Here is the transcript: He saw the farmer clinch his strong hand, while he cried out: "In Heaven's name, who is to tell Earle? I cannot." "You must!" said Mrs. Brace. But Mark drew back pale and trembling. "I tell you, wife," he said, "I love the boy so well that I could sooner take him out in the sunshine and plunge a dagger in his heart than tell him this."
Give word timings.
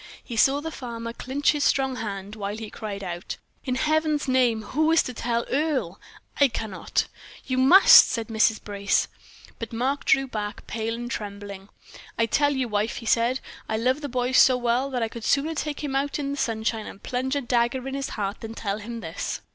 He 0.23 0.35
saw 0.35 0.61
the 0.61 0.71
farmer 0.71 1.13
clinch 1.13 1.51
his 1.51 1.63
strong 1.63 1.97
hand, 1.97 2.35
while 2.35 2.57
he 2.57 2.71
cried 2.71 3.03
out: 3.03 3.37
"In 3.65 3.75
Heaven's 3.75 4.27
name, 4.27 4.63
who 4.63 4.91
is 4.91 5.03
to 5.03 5.13
tell 5.13 5.45
Earle? 5.51 6.01
I 6.39 6.47
cannot." 6.47 7.05
"You 7.45 7.59
must!" 7.59 8.07
said 8.09 8.27
Mrs. 8.29 8.63
Brace. 8.63 9.07
But 9.59 9.71
Mark 9.71 10.03
drew 10.05 10.25
back 10.25 10.65
pale 10.65 10.95
and 10.95 11.11
trembling. 11.11 11.69
"I 12.17 12.25
tell 12.25 12.55
you, 12.55 12.67
wife," 12.67 12.95
he 12.95 13.05
said, 13.05 13.41
"I 13.69 13.77
love 13.77 14.01
the 14.01 14.09
boy 14.09 14.31
so 14.31 14.57
well 14.57 14.89
that 14.89 15.03
I 15.03 15.07
could 15.07 15.23
sooner 15.23 15.53
take 15.53 15.83
him 15.83 15.95
out 15.95 16.17
in 16.17 16.31
the 16.31 16.37
sunshine 16.37 16.87
and 16.87 17.03
plunge 17.03 17.35
a 17.35 17.41
dagger 17.41 17.87
in 17.87 17.93
his 17.93 18.09
heart 18.09 18.39
than 18.39 18.55
tell 18.55 18.79
him 18.79 19.01
this." 19.01 19.41